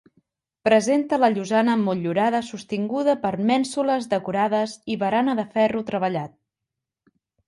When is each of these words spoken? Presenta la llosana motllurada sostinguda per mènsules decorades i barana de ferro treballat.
Presenta 0.67 1.17
la 1.23 1.27
llosana 1.33 1.73
motllurada 1.81 2.39
sostinguda 2.47 3.15
per 3.25 3.31
mènsules 3.49 4.07
decorades 4.13 4.73
i 4.95 4.97
barana 5.05 5.37
de 5.41 5.45
ferro 5.59 5.85
treballat. 5.91 6.35